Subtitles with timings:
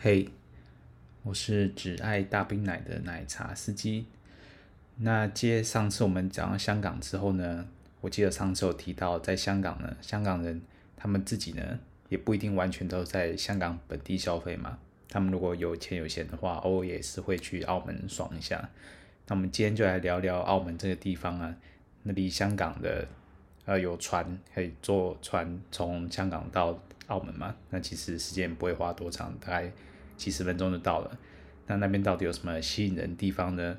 [0.00, 0.28] 嘿
[1.24, 4.06] 我是只爱大冰奶的奶茶司机。
[4.98, 7.66] 那接上次我们讲到香港之后呢，
[8.00, 10.62] 我记得上次有提到，在香港呢，香港人
[10.96, 14.78] 他们自己呢，也不一定完全都在香港本地消费嘛。
[15.08, 18.70] 他们如果有钱有闲的话，偶尔也是会去澳门爽一下。
[19.26, 21.56] 那我们今天就来聊聊澳门这个地方啊，
[22.04, 23.04] 那离香港的
[23.64, 27.56] 呃有船可以坐船从香港到澳门嘛？
[27.70, 29.72] 那其实时间不会花多长，大概。
[30.18, 31.18] 几十分钟就到了，
[31.66, 33.78] 那那边到底有什么吸引人的地方呢？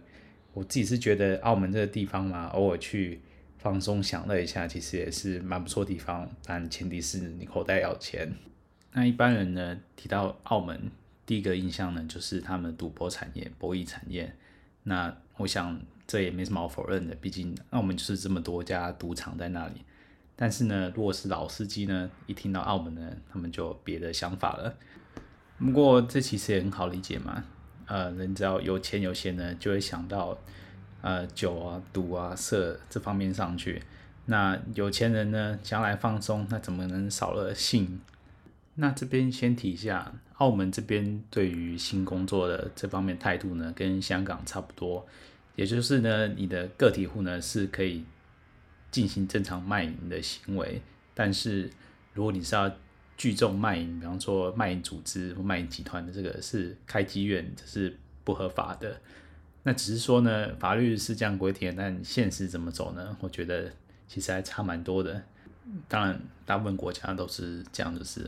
[0.53, 3.21] 我自己是觉得澳门这个地方嘛，偶尔去
[3.59, 6.27] 放松享乐一下，其实也是蛮不错地方。
[6.43, 8.33] 但前提是你口袋要钱。
[8.93, 10.89] 那一般人呢，提到澳门，
[11.25, 14.33] 第一个印象呢就是他们赌博产业、博弈产业。
[14.83, 19.83] 那我想这也没什么好否认的，毕竟澳门就是这么多家赌场在那里。
[20.35, 24.75] 但是呢，如果是老司机呢，一听到澳门呢，他们就别的想法了。
[25.59, 27.43] 不过这其实也很好理解嘛，
[27.85, 30.37] 呃，人只要有钱有闲呢，就会想到，
[31.01, 33.81] 呃，酒啊、赌啊、色这方面上去。
[34.25, 37.99] 那有钱人呢，将来放松，那怎么能少了性？
[38.75, 45.05] 那这边先提一下，澳门这边对于性工作的这方面态度呢，跟香港差不多，
[45.55, 48.05] 也就是呢，你的个体户呢是可以
[48.91, 50.81] 进行正常卖淫的行为，
[51.13, 51.69] 但是
[52.13, 52.71] 如果你是要
[53.19, 58.97] 聚众卖淫，比方说卖淫组织或卖淫集团的这个是开妓院，这是不合法的。
[59.63, 63.17] 那只是说呢，法律是这样规定，但现实怎么走呢？
[63.19, 63.69] 我觉得
[64.07, 65.21] 其实还差蛮多的。
[65.89, 68.25] 当然，大部分国家都是这样子是。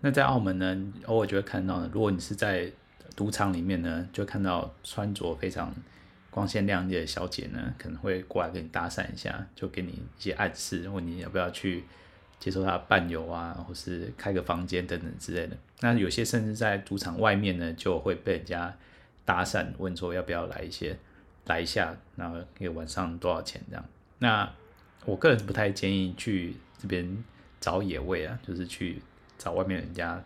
[0.00, 2.72] 那在澳门呢，偶尔就会看到呢，如果你是在
[3.14, 5.70] 赌场里面呢，就看到穿着非常
[6.30, 11.84] 光鲜亮丽的小姐呢，可能会过来跟你搭讪一下，就给你一些暗示，问你要不要去。
[12.40, 15.56] 接受他伴游啊，或是开个房间等等之类的。
[15.80, 18.74] 那有些甚至在赌场外面呢，就会被人家
[19.24, 20.98] 搭讪，问说要不要来一些，
[21.44, 23.84] 来一下，然后一个晚上多少钱这样。
[24.18, 24.50] 那
[25.04, 27.22] 我个人不太建议去这边
[27.60, 29.00] 找野味啊，就是去
[29.38, 30.22] 找外面人家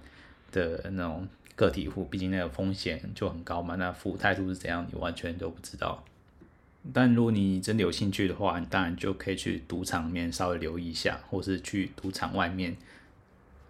[0.52, 3.74] 的那种个体户，毕竟那个风险就很高嘛。
[3.74, 6.04] 那服务态度是怎样，你完全都不知道。
[6.92, 12.76] 但如果你真的有兴趣的话，你当然就可以去赌场里面稍微留意一下，或是去赌场外面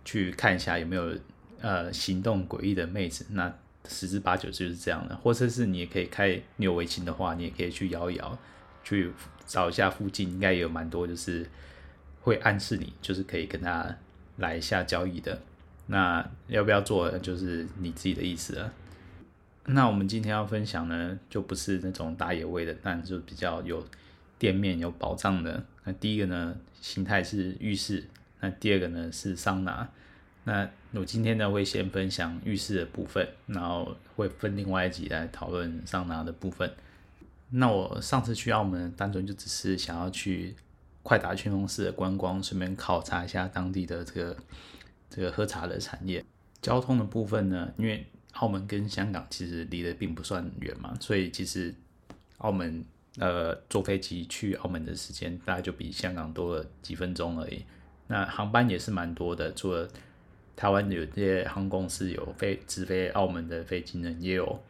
[0.05, 1.17] 去看一下有没有
[1.61, 3.27] 呃行动诡异的妹子。
[3.31, 3.55] 那
[3.89, 5.15] 十之八九就是这样的。
[5.17, 8.37] 或者是你也可以开，你有围巾的话，你也可以去摇一摇，
[8.83, 9.13] 去
[9.47, 11.49] 找一下附近，应该也有蛮多就是
[12.23, 13.97] 会暗示你，就是可以跟他
[14.39, 15.41] 来一下交易的。
[15.87, 18.73] 那要不要做，就是你自己的意思了。
[19.67, 23.85] 那我们今天要分享呢，就不是那种打野味的，但就比较有
[24.39, 25.65] 店面有保障的。
[25.85, 28.05] 那第一个呢，形态是浴室，
[28.41, 29.89] 那第二个呢是桑拿。
[30.45, 36.71] 那我今天呢会先分享浴室的部分，然后会分另外一集来讨论桑拿的部分。
[37.49, 40.55] 那我上次去澳门，单纯就只是想要去
[41.03, 44.37] 快打旋风式的观光，顺便考察一下当地的这个
[45.09, 46.23] 这个喝茶的产业。
[46.61, 51.75] 交通的部分呢，因为澳门跟香港其实离得并不算远嘛，所以其实
[52.39, 52.85] 澳门
[53.19, 57.65] 呃坐飞机去澳门的时间大概就比香港多了几分钟而已。
[58.09, 59.89] 那航班也是蛮多的，除了
[60.57, 64.63] 台湾有些航空公司有飞直飞澳门的飞机呢，也有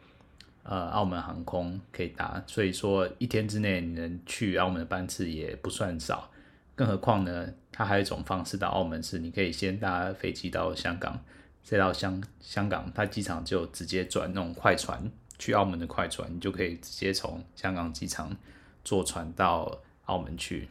[0.63, 6.31] 呃澳门航空可以搭，所以说一天之内你能去澳门的班次也不算少。
[6.75, 11.19] 更何况呢，它还有一种方式到澳门是你可以先搭飞机到香港。
[11.65, 18.37] 再到香香港，它机场就直接转那种快船去澳门的快船，你就可以直接从香港机场
[18.83, 20.69] 坐船到澳门去。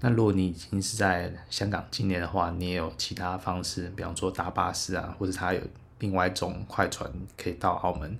[0.00, 5.60] 那如果你已经是在香港境内的话，你也有其他方式，比方说搭巴士啊，或者它有
[6.00, 7.08] 另外一种快船
[7.38, 8.18] 可以到澳门。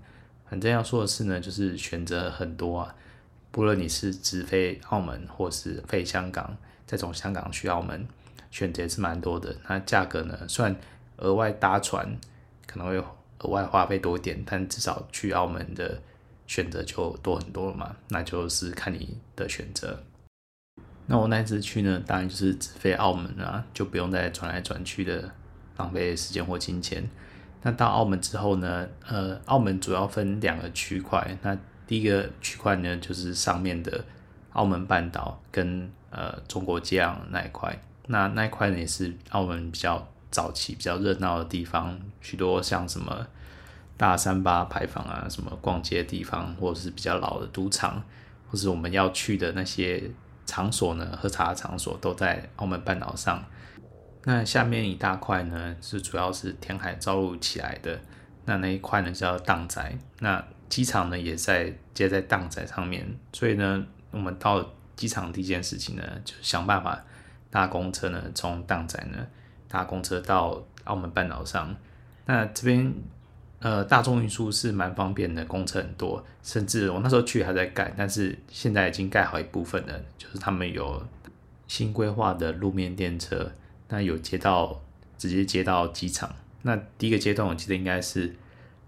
[0.48, 2.94] 反正要说的是呢，就是选择很多啊，
[3.50, 6.56] 不论你是直飞澳门或是飞香港，
[6.86, 8.06] 再从香港去澳门，
[8.52, 9.56] 选择是蛮多的。
[9.68, 10.76] 那价格呢，算。
[11.20, 12.18] 额外搭船
[12.66, 12.96] 可能会
[13.38, 16.00] 额外花费多一点，但至少去澳门的
[16.46, 20.02] 选择就多很多了嘛，那就是看你的选择。
[21.06, 25.32] 那我那次去呢，当然就是直飞澳门啊，就不用再转来转去的
[25.76, 27.08] 浪费时间或金钱。
[27.62, 31.36] 那到澳门之后呢，呃，澳门主要分两个区块。
[31.42, 34.04] 那第一个区块呢，就是上面的
[34.52, 37.76] 澳门半岛跟呃中国接壤那一块。
[38.06, 43.26] 那那一块呢，也是澳门比较早期、比较热闹的地方，许多像什么
[43.96, 48.02] 大三巴牌坊啊，什么逛街的地方，或者是比较老的赌场，
[48.48, 50.10] 或是我们要去的那些
[50.46, 53.44] 场所呢，喝茶的场所都在澳门半岛上。
[54.24, 57.98] 那下面一大块呢，是主要是填海造陆起来的。
[58.44, 63.06] 那那一块呢叫当仔，那机场呢也在接在当仔上面。
[63.32, 64.64] 所以呢，我们到
[64.96, 67.02] 机场第一件事情呢，就想办法
[67.50, 69.26] 搭公车呢，从当仔呢
[69.70, 71.74] 搭公车到澳门半岛上。
[72.26, 72.92] 那这边
[73.60, 81.02] 呃大众运输是蛮方便的，公车很多，甚至我那时候去还在盖，但是现在已经盖好一部分了，就是他们有
[81.66, 83.50] 新规划的路面电车。
[83.92, 84.80] 那有接到，
[85.18, 86.32] 直接接到机场。
[86.62, 88.32] 那第一个阶段，我记得应该是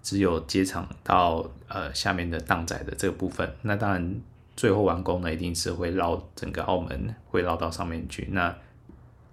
[0.00, 3.52] 只有机场到呃下面的当仔的这个部分。
[3.62, 4.20] 那当然，
[4.55, 8.29] 最后完工呢，一定是会绕整个澳门，会绕到上面去。
[8.31, 8.56] 那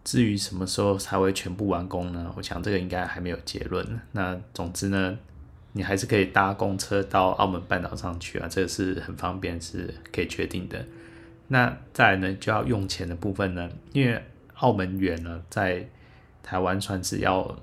[0.10, 2.34] 至于什么时候才会全部完工呢？
[2.36, 4.02] 我想这个应该还没有结论。
[4.14, 5.16] 那总之呢，
[5.74, 10.84] 你还是可以搭公车到澳门半岛上去啊，这个是很方便，是可以确定的。
[11.50, 14.20] 那再来呢，就要用钱的部分呢，因为
[14.56, 15.88] 澳门元呢，在
[16.42, 17.56] 台湾算是要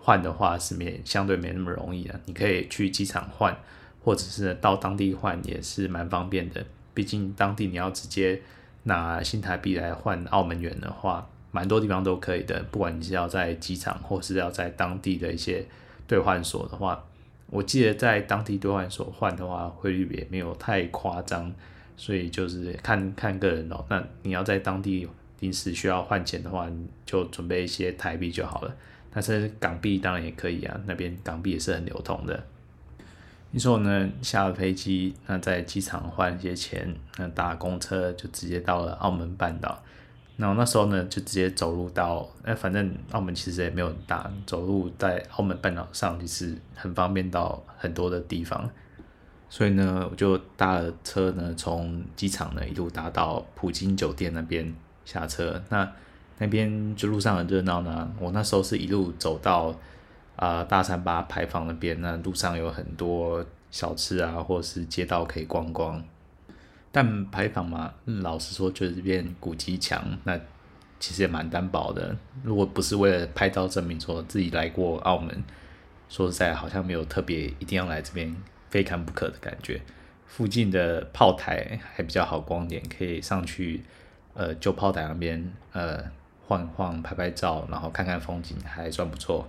[0.00, 2.18] 换的话，是没相对没那么容易的。
[2.24, 3.56] 你可以去机场换，
[4.02, 6.66] 或者是到当地换，也是蛮方便的。
[6.94, 8.42] 毕竟当地你要直接
[8.82, 12.60] 拿新台币来换澳门元的话，蛮多地方都可以的。
[12.72, 15.64] 不管你是要在机场，或是要在当地的一些
[16.08, 17.04] 兑换所的话，
[17.46, 21.54] 我记得在当地兑换所换的话，汇率也没有太夸张，
[21.96, 23.84] 所以就是看看个人哦。
[23.88, 25.08] 那你要在当地。
[25.40, 26.70] 临时需要换钱的话，
[27.04, 28.72] 就准备一些台币就好了。
[29.12, 32.44] 但是港币当然也可以啊，那边港币也是很流通的。
[33.50, 34.08] 你说呢？
[34.22, 39.82] 下了飞机，那在机场换一些钱，那搭公车就直接到了澳门半岛。
[40.36, 48.68] 那我那时候呢，就直接走路到，哎，反正澳门其实也没有很大，走路在澳门半岛上其实很方便到很多的地方。
[49.48, 54.74] 所以呢，我就搭了车呢，从机场呢一路搭到葡京酒店那边。
[55.04, 55.92] 下车，那
[56.38, 58.08] 那边就路上很热闹呢。
[58.20, 59.74] 我那时候是一路走到
[60.36, 66.00] 啊、大三巴牌坊那边，那路上有很多小吃啊，或者是街道可以逛逛。
[66.92, 70.38] 但牌坊嘛，老实说就是这边古迹墙，那
[71.00, 72.14] 其实也蛮单薄的。
[72.44, 75.42] 如果不是为了拍照证明说自己来过澳门，
[76.08, 78.36] 说实在好像没有特别一定要来这边
[78.70, 79.80] 非看不可的感觉。
[80.26, 83.82] 附近的炮台还比较好逛点，可以上去。
[84.34, 86.02] 呃，就炮台那边，呃，
[86.46, 89.46] 晃晃、拍拍照，然后看看风景，还算不错。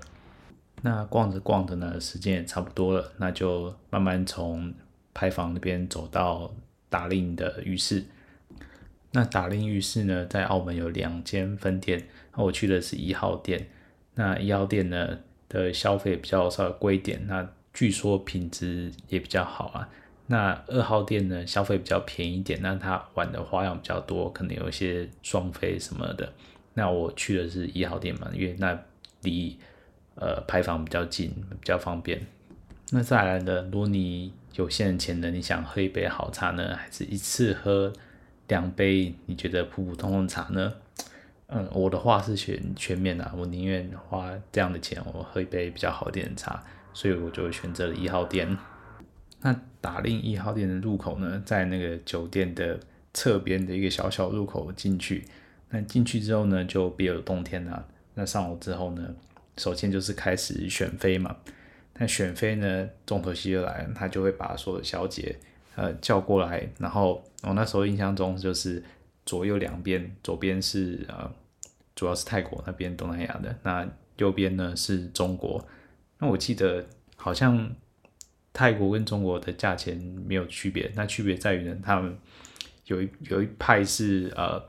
[0.82, 4.74] 那逛着逛着呢，时间也差不多了，那就慢慢从
[5.14, 6.54] 牌坊那边走到
[6.94, 8.06] 达令的浴室。
[9.14, 13.68] 那达令浴室呢，在澳门有两间分店，那我去的是一号店。
[14.14, 15.18] 那一号店呢
[15.50, 19.90] 的消费比较稍微贵一点，那据说品质也比较好啊。
[20.28, 26.32] 那二号店呢，消费比较便宜一点，那它玩的花样比较多，可能有一些双飞什么的。
[26.76, 28.80] 那我去的是一号店嘛，因为那
[29.24, 29.58] 离
[30.16, 32.22] 呃牌坊比较近，比较方便。
[32.96, 37.92] 那再来呢，如果你有现钱呢，你想喝一杯好茶呢，还是一次喝
[38.48, 40.72] 两杯你觉得普普通通茶呢？
[41.48, 48.56] 嗯，我的话是选全面的，我宁愿花这样的钱，我喝一杯比较好一点的茶，所以我就选择了一号店。
[49.42, 52.80] 那打令一号店的入口呢，在那个酒店的
[53.12, 55.26] 侧边的一个小小入口进去。
[55.72, 57.88] 那进去之后呢，就别有洞天了。
[58.14, 59.16] 那上楼之后呢，
[59.58, 61.36] 首先就是开始选妃嘛。
[61.94, 65.38] 但选妃呢，重头戏就来了，他就会把所有小姐
[65.76, 66.68] 呃叫过来。
[66.80, 68.84] 然后我那时候印象中就是
[69.26, 71.32] 左右两边，左边是呃
[71.96, 75.66] 主要是泰国那边东南亚的，那右边呢是中国。
[76.20, 76.86] 那我记得
[77.16, 77.74] 好像。
[78.56, 82.16] 泰国跟中国的价钱没有区别，那区别在于呢，他们
[82.86, 84.64] 有一有一派是呃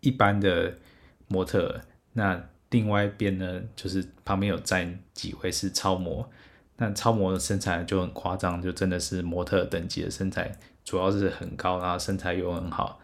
[0.00, 0.76] 一般的
[1.28, 1.80] 模特，
[2.14, 2.44] 那
[2.74, 6.28] 另外一边呢，就是旁边有站几位是超模，
[6.76, 10.50] 那超模的身材就很夸张，就真的是模特等级的身材，
[10.84, 12.98] 主要是很高，然后身材又很好，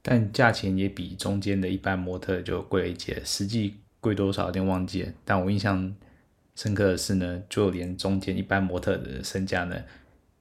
[0.00, 5.92] 但价钱也比中间的一般模特就贵一些，实际贵多少有点忘记了，但我印象。
[6.54, 9.74] 深刻的是呢，就连中间一般模特的身价呢，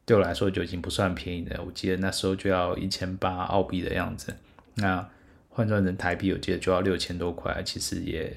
[0.06, 1.58] 对我来说就已经不算便宜的。
[1.66, 4.36] 我记得那时候就要一千八澳币的样子，
[4.76, 5.10] 那
[5.48, 8.36] 换算成台币，我记得就要六千多块，其实也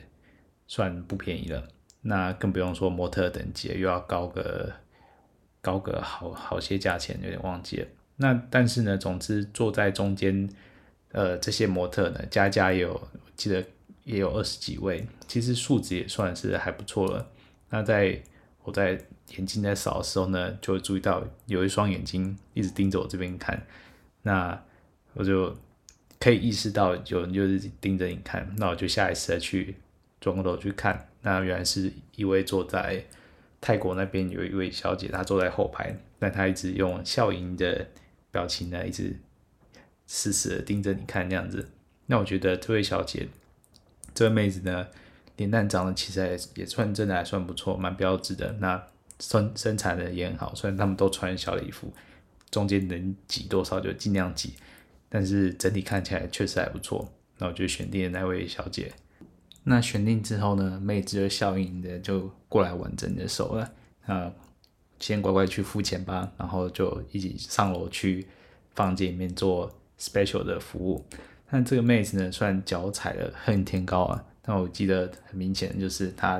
[0.66, 1.68] 算不便宜了。
[2.02, 4.72] 那更不用说模特等级，又要高个
[5.60, 7.88] 高个好好些价钱，有点忘记了。
[8.16, 10.48] 那但是呢，总之坐在中间，
[11.12, 13.64] 呃，这些模特呢，加加也有，记得
[14.04, 17.26] 也有二十几位，其实数值也算是还不错了。
[17.70, 18.22] 那在
[18.62, 19.00] 我在
[19.36, 23.66] 眼睛在扫的时候呢，就会注意到有一双眼睛一直盯着我这边看，
[24.22, 24.62] 那
[25.14, 25.56] 我就
[26.20, 29.74] 可以意识到有人就是盯着你看，那我就下意识的去
[30.24, 33.04] 转过头去看，那原来是一位坐在
[33.60, 37.86] 泰国那边有一位小姐，她坐在后排，但她一直用笑盈的
[38.30, 39.20] 表情呢，一直
[40.06, 41.68] 死死的盯着你看那样子。
[42.06, 43.28] 那我觉得这位小姐，
[44.14, 44.88] 这位妹子呢，
[45.36, 48.50] 脸蛋长得其实也也算真的还算不错，蛮标致的。
[48.60, 48.82] 那
[49.20, 51.92] 身身材呢也很好，虽然他们都穿小礼服，
[52.50, 54.54] 中间能挤多少就尽量挤，
[55.10, 57.12] 但是整体看起来确实还不错。
[57.36, 58.90] 那我就选定了那位小姐。
[59.64, 63.72] 那选定之后呢，妹子就笑盈盈的就过来挽着你的手了。
[64.06, 64.32] 那，
[65.00, 68.26] 先乖乖去付钱吧，然后就一起上楼去
[68.74, 71.04] 房间里面做 special 的服务。
[71.50, 74.24] 但这个妹子呢，虽然脚踩了恨天高啊。
[74.46, 76.38] 但我记得很明显，就是她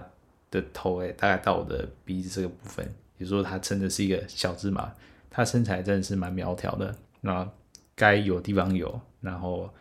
[0.50, 2.84] 的头诶，大概到我的鼻子这个部分，
[3.16, 4.92] 也就是说她真的是一个小芝麻，
[5.30, 7.50] 她身材真的是蛮苗条的，那
[7.94, 9.72] 该有地方有，然后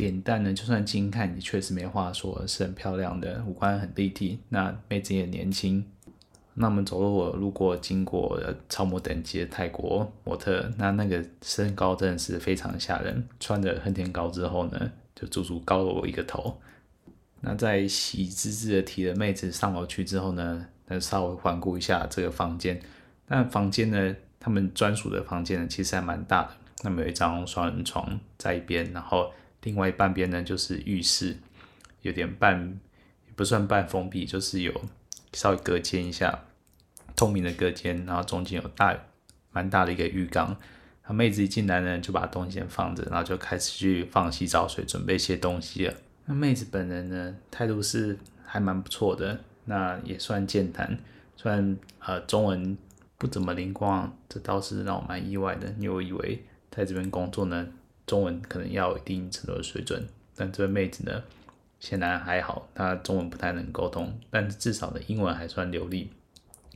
[0.00, 5.84] 脸蛋呢，就算近看也确实没话说，是很漂亮的，五官很立体，那妹子也年轻。
[6.54, 16.58] 那我们走路我路过经过超模等级的泰国模特，那那个身高真的是非常吓人，穿着恨天高之后呢，就足足高了我一个头。
[17.42, 22.80] 那在喜滋滋的提着妹子上楼去之后呢，那稍微环顾一下这个房间。
[23.28, 26.50] 那房间呢，他们专属的房间呢，其实还蛮大的。
[26.82, 29.30] 那么有一张双人床在一边，然后
[29.62, 31.36] 另外半边呢就是浴室，
[32.02, 32.80] 有点半
[33.26, 34.72] 也不算半封闭，就是有
[35.32, 36.44] 稍微隔间一下，
[37.14, 38.96] 透明的隔间，然后中间有大
[39.52, 40.56] 蛮大的一个浴缸。
[41.06, 45.94] 那妹子一进来呢，就把东西先放着，然后就开始去放洗澡水，准备一些东西了。
[46.26, 50.96] 那妹子本人呢，态度是还蛮不错的，那也算健谈，
[51.36, 52.78] 虽然呃中文
[53.18, 57.66] 不怎么灵光，这倒是让我蛮意外的，因为我以为在这边工作呢，
[58.10, 61.22] 中文可能要一定程度的水准，但这位妹子呢，
[61.78, 66.10] 显然还好，她中文不太能沟通，但至少的英文还算流利，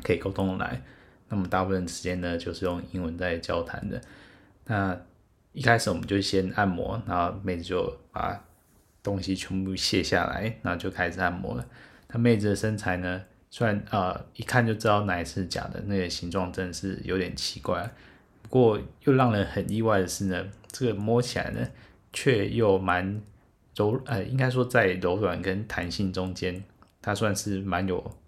[0.05, 0.81] 可以沟通来。
[1.29, 4.01] 那么大部分时间呢，就是用英文在交谈的。
[4.67, 4.97] 那
[5.53, 8.41] 一开始我们就先按摩，然后妹子就把
[9.03, 11.67] 东西全部卸下来，然后就开始按摩了。
[12.07, 17.91] 她妹子的身材呢，虽然呃一看就知道哪是假的，那个形状真的是有点奇怪。
[18.41, 21.71] 不过又让人很意外的是呢，这个摸起来呢，
[22.13, 23.23] 却又蛮
[23.77, 26.63] 柔，呃，应该说在柔软跟弹性中间，
[27.01, 28.19] 它算是蛮有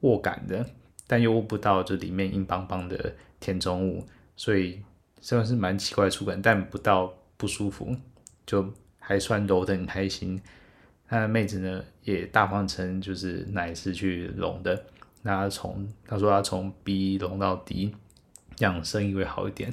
[0.00, 0.66] 握感的，
[1.06, 4.06] 但又握不到就里面硬邦邦的填充物，
[4.36, 4.82] 所以
[5.20, 7.96] 算是蛮奇怪的触感，但不到不舒服
[8.46, 8.72] 就。
[9.06, 10.40] 还算揉得很开心，
[11.10, 14.82] 那妹子呢也大方称就是奶是去隆的，
[15.20, 17.94] 那她从她说她从 B 隆到 D，
[18.56, 19.70] 这样生意会好一点。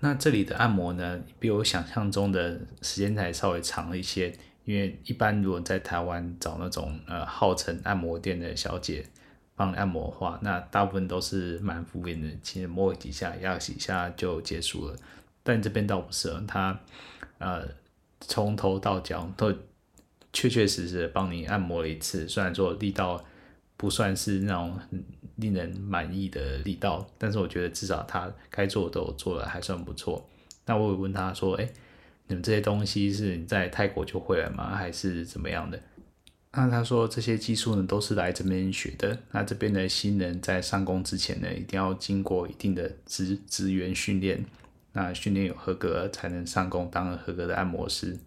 [0.00, 9.04] 那这里的按摩呢，比我想象中的时间才稍微长了一些，因为一般如果在台湾找那种呃号称按摩店的小姐
[9.54, 14.96] 帮按摩的话，那大部分都是蛮敷衍的，其实摸几下压几下就结束了。
[15.42, 16.80] 但这边倒不是，他
[17.38, 17.66] 呃。
[18.22, 19.50] 从头到脚都
[20.30, 23.24] 确确实实帮你按摩了一次，虽然说力道
[23.80, 25.02] 不算是那种很
[25.36, 30.28] 令人满意的力道，但是我觉得至少他该做的都做了还算不错。
[30.66, 31.66] 那我有问他说：“哎，
[32.26, 34.76] 你们这些东西是你在泰国就会了吗？
[34.76, 35.80] 还是怎么样的？”
[36.52, 39.18] 那他说这些技术呢都是来这边学的。
[39.30, 44.44] 那这边的新人在上工之前呢，一定要经过一定的职职员训练。
[44.92, 48.18] 那训练有合格才能上工当合格的按摩师。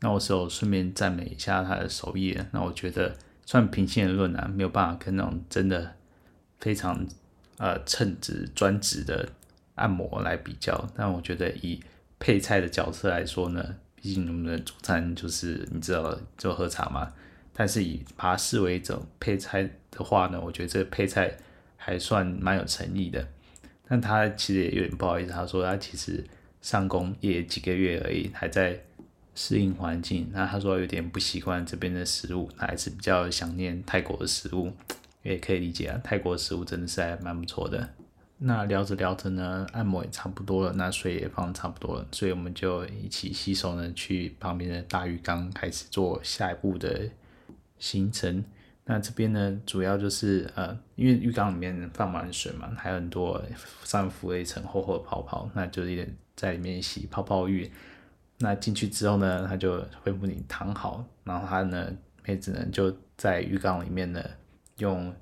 [0.00, 2.36] 那我是有顺便赞美一下他的手艺。
[2.50, 3.16] 那我觉得
[3.52, 5.94] 算平心而论啊，没有办法跟那种真的
[6.58, 7.06] 非常
[7.58, 9.28] 呃称职专职的
[9.74, 10.88] 按摩来比较。
[10.96, 11.78] 但我觉得以
[12.18, 17.12] 配菜的角色来说呢，毕竟我们的主餐就是你知道就喝茶嘛。
[17.52, 21.30] 但是以把它视为一种配菜的话呢，我觉得这个配菜
[21.76, 23.28] 还算蛮有诚意的。
[23.86, 26.24] 但他其实也有点不好意思，他说他其实
[26.62, 28.80] 上工也几个月而已，还在
[29.34, 30.28] 适应环境。
[30.32, 34.72] 那他说有点不习惯这边的食物，他还是比较想念泰国的食物，
[35.22, 36.00] 也可以理解啊。
[36.04, 37.88] 泰国的食物真的是还蛮不错的。
[38.44, 47.08] 那聊着聊着呢，按摩也差不多了，那水也放差不多了，所以我们就一起洗手呢，去旁边的大浴缸开始做下一步的
[47.78, 48.44] 行程。
[48.84, 53.40] 那这边呢，主要就是呃，因为浴缸里面放满水嘛，还有很多
[53.84, 57.70] 上浮了一层厚厚的泡泡，那就是一点在里面洗泡泡浴。
[58.42, 61.90] 那进去之后呢，他就吩咐你躺好，然后他呢，
[62.24, 64.22] 妹子呢就在浴缸里面呢，
[64.78, 65.14] 用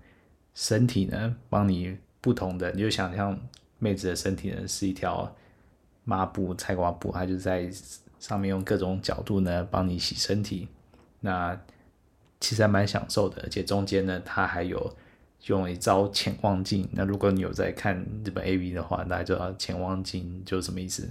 [0.54, 3.38] 身体呢帮你不同的，你就想象
[3.78, 5.36] 妹子的身体呢是一条
[6.04, 7.70] 抹布、菜瓜布，他就在。
[8.20, 10.68] 上面用各种角度呢帮你洗身体，
[11.20, 11.58] 那
[12.38, 14.94] 其实还蛮享受的，而且中间呢它还有
[15.46, 16.86] 用一招潜望镜。
[16.92, 21.08] 那如果你有在看日本 AV 的话，大家知道潜望镜就是什么意思？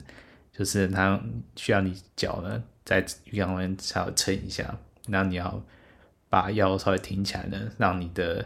[0.60, 1.18] 就是它
[1.56, 5.64] 需要你脚呢在浴缸里面稍微撑一下，然后你要
[6.28, 8.46] 把腰稍微挺起来呢，让你的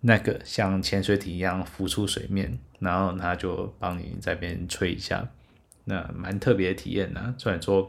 [0.00, 5.28] 那个像潜水艇一样浮出水面，然后它就帮你在边吹一下。
[5.84, 7.88] 那蛮特别的体验呢，虽然说，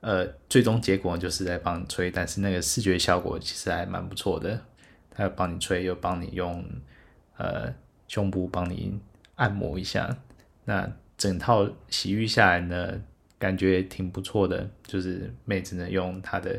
[0.00, 4.60] 呃，最终结果就是在帮你吹，但是那个视觉效果其实还蛮不错的。
[5.12, 6.64] 他又帮你吹，又帮你用
[7.36, 7.72] 呃
[8.08, 8.98] 胸部帮你
[9.36, 10.18] 按摩一下。
[10.64, 10.90] 那
[11.20, 12.98] 整套洗浴下来呢，
[13.38, 14.70] 感觉挺不错的。
[14.82, 16.58] 就是妹子呢用她的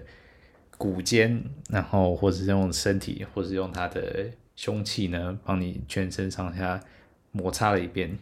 [0.77, 6.79] 骨尖，然后或者是用身体，或者是用她的凶器呢，帮你全身上下
[7.31, 8.19] 摩擦了一遍。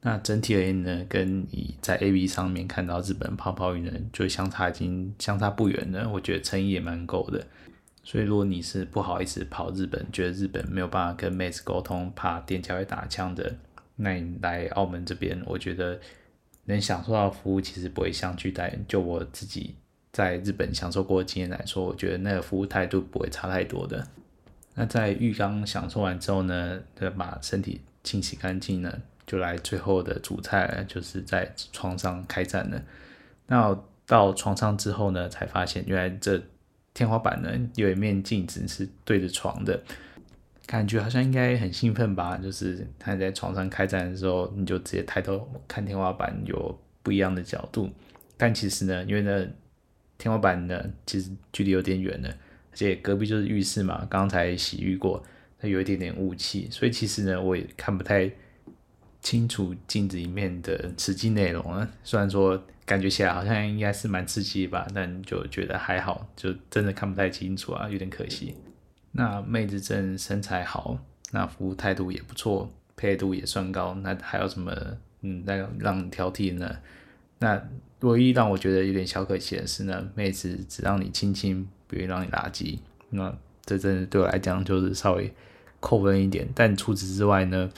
[0.00, 6.10] 那整体而言呢，跟你在 AV 上面看到日本泡泡浴呢，就相差已经相差不远了。
[6.10, 7.46] 我觉得诚意也蛮够的。
[8.02, 13.54] 所以如果你是不好意思跑日本，觉得日本没有办法跟妹子沟通，怕店家会打枪的，
[14.00, 16.00] 那你来澳门这边，我觉得
[16.64, 18.76] 能享受到服务其实不会相去太。
[18.88, 19.74] 就我自己
[20.12, 24.06] 在日本享受过的经验来说，我觉得那个服务态度不会差太多的。
[24.74, 29.02] 那在浴缸享受完之后呢，再把身体清洗干净呢。
[29.26, 32.82] 就来最后的主菜，就是在床上开战了。
[33.46, 36.42] 那到床上之后呢，才发现原来这
[36.92, 39.80] 天花板呢有一面镜子是对着床的，
[40.70, 42.38] 感觉好像应该很兴奋吧？
[42.38, 47.90] 就是他在床上开战的时候，你就直接抬头看天花板，有不一样的角度。
[48.36, 49.44] 但其实呢，因为呢
[50.16, 55.20] 天花板呢其实距离有点远了，而且隔壁就是浴室嘛，刚才洗浴过，
[55.58, 58.30] 它有一点点雾气，所以其实呢我也看不太。
[59.22, 68.54] 清楚镜子里面的实际内容啊，虽然说感觉起来好像应该是蛮刺激吧，但就觉得还好，就真的看不太清楚啊，有点可惜。
[69.12, 70.98] 那妹子真身材好，
[71.32, 74.72] 那服务态度也不错，配度也算高，那还有什么
[75.22, 76.76] 嗯，那让你挑剔呢？
[77.38, 77.60] 那
[78.00, 85.32] 唯一让我觉得有点小可惜的是呢，妹子只让你亲亲，不愿意让你拉鸡，那这真的对我来讲就是稍微
[85.80, 86.48] 扣分一点。
[86.54, 87.70] 但除此之外呢，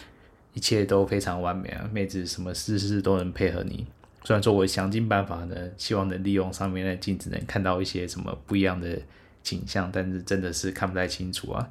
[0.53, 1.89] 一切都非常完美啊！
[1.93, 3.87] 妹子什么事事都能配合你。
[4.25, 9.01] 虽然说我想尽办法呢，希望能利用上面的镜子能看到一些什么不一样的
[9.43, 11.69] 景象，但是真的是看不太清楚啊。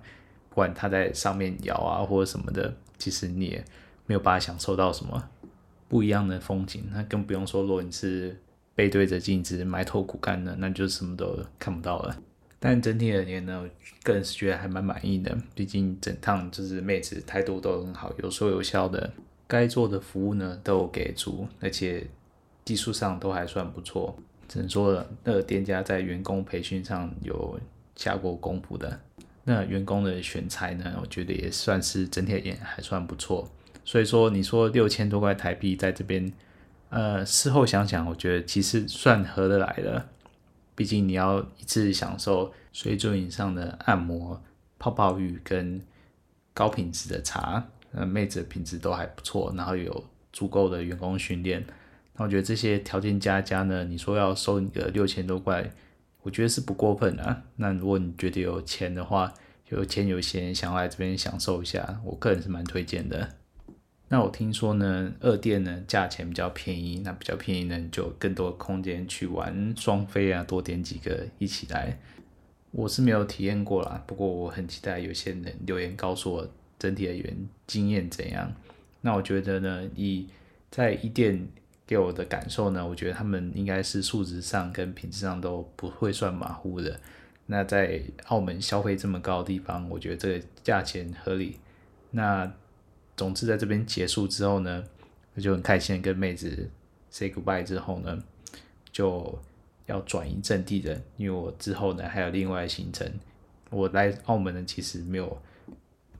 [0.50, 3.64] 不管他在上面摇啊或者什么的，其实你也
[4.06, 5.30] 没有办法享受到什么
[5.88, 6.84] 不一样的风景。
[6.92, 8.38] 那更不用说，如果你是
[8.76, 12.16] 背对着镜子埋头苦干的，那就什么都看不到了。
[12.60, 13.70] 但整体而言呢，我
[14.04, 15.36] 个人是觉得还蛮满意的。
[15.56, 19.12] 毕竟整趟就是妹子态度都很好，有说有笑的，
[19.48, 22.06] 该做的服务呢都给足，而且
[22.64, 24.16] 技术上都还算不错。
[24.52, 27.58] 只能说那个店家在员工培训上有
[27.96, 29.00] 下过功夫的。
[29.46, 33.50] 那员工的选材呢，我觉得也算是整体也还算不错。
[33.86, 36.30] 所以说，你说六千多块台币在这边，
[36.90, 40.10] 呃，事后想想，我觉得其实算合得来的。
[40.76, 44.44] 毕竟你要一次享受水准以上的按摩、
[44.78, 45.82] 泡泡浴跟
[46.54, 51.66] 高品质的茶，呃，妹子品质都还不错，然后有足够的员工训练，
[52.22, 55.72] 那我觉得这些条件加加呢，你说要收你个六千多块，
[56.22, 57.46] 我觉得是不过分啊。
[57.56, 59.34] 那如果你觉得有钱的话，
[59.70, 63.28] 有钱有闲想要来这边享受一下，我个人是蛮推荐的。
[64.10, 71.98] 那我听说呢，二店呢价钱比较便宜，那比较便宜呢，你就更多空间去玩双飞啊，多点几个一起来。
[72.70, 78.54] 我是没有体验过啦，不过我很期待有些人留言告诉我整体的原经验怎样。
[79.02, 80.28] 那我觉得呢，以
[80.70, 81.48] 在一店
[81.92, 86.98] 给我的感受呢，我觉得他们应该是素质上跟品质上都不会算马虎的。
[87.48, 91.60] 那在澳门消费这么高的地方，我觉得这个价钱合理。
[92.12, 92.50] 那
[93.18, 94.82] 总之，在这边结束之后呢，
[95.34, 96.70] 我就很开心跟妹子
[97.10, 98.18] say goodbye 之后呢，
[98.90, 99.38] 就
[99.88, 103.06] 要转移阵地的，因为我之后呢还有另外行程。
[103.70, 105.42] 我来澳门呢，其实没有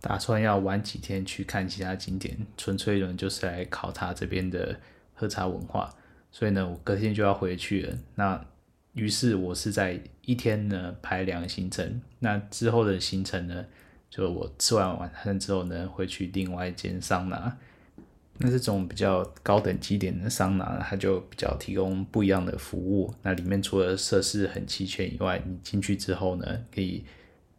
[0.02, 4.78] 打算要玩几天去看其他景点，纯粹呢就是来考察这边的
[5.22, 5.88] 喝茶文化。
[6.32, 7.98] 所以呢，我隔天就要回去了。
[8.16, 8.44] 那
[8.94, 13.66] 于是我是在一天呢排两个行程，那之后的行程呢，
[14.10, 17.56] 就我吃完晚餐之后呢，会去另外一间桑拿。
[18.38, 23.14] 那这种比较高等级点的桑拿，它就比较提供不一样的服务。
[23.22, 27.06] 那里面除了设施很齐全以外，你进去之后呢，可以，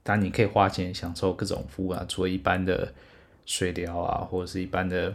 [0.03, 2.93] 当你可以花钱享受各种服务啊，除了一般的
[3.47, 5.15] 水疗啊，或者是一般的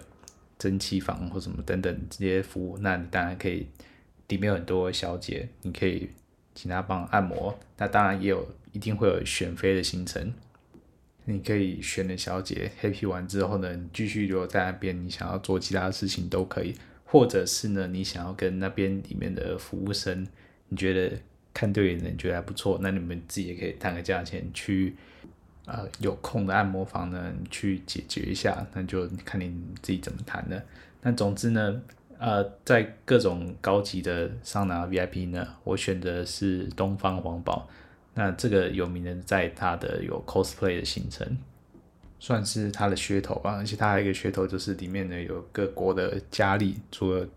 [0.57, 3.67] 蒸汽房或什么等等这些服务，那你当然可以，
[4.27, 6.09] 里面有很多小姐，你可以
[6.55, 7.57] 请她帮按摩。
[7.77, 10.33] 那当然也有一定会有选妃的行程。
[11.29, 20.25] 你可以选的小姐 happy 完之后呢，你继续留在那边，你想要做其他的事情都可以，或者是呢，你想要跟那边里面的服务生，
[20.69, 21.17] 你觉得
[21.53, 24.95] 看对眼的人觉得还不错，那你们自己也可以谈个价钱去，
[25.67, 30.63] 呃，有空的按摩房呢去解决一下，那就看你自己怎么谈的。
[31.01, 31.81] 那总之呢，
[32.17, 37.67] 呃，在各种高级的桑拿 VIP 呢，我选的是东方皇堡。
[38.13, 41.37] 那这个有名的，在它的有 cosplay 的行程，
[42.17, 43.57] 算是它的噱头吧。
[43.57, 47.27] 而且它还有一个噱头，就是里面呢有各国的佳丽，除了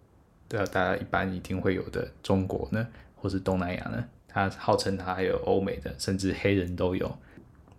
[0.50, 7.12] 呃大家一般一定会有的中国呢，或是东南亚呢，它号称它还有欧美的，甚至黑人都有。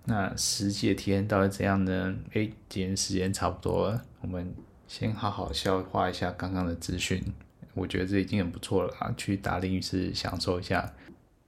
[0.05, 2.15] 那实际的体验到底怎样呢？
[2.33, 4.53] 诶，今天时间差不多了，我们
[4.87, 7.23] 先好好消化一下刚刚的资讯。
[7.73, 10.91] 我觉得这已经很不错了啊，去大林浴室享受一下。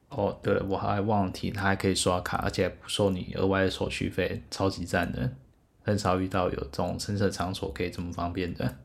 [0.09, 5.31] 哦，对了，我还忘了提，它还可以刷卡，而且还不收你额外的手续费，超级赞的。
[5.83, 8.75] 很少遇到有这种深色场所可以这么方便的。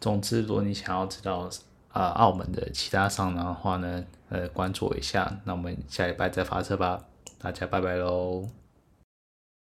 [0.00, 1.48] 总之，如果你想要知道
[1.92, 5.40] 啊、澳门的其他桑拿的话呢，呃，关注我一下。
[5.44, 7.04] 那我们下礼拜再发车吧，
[7.38, 8.65] 大家拜拜喽。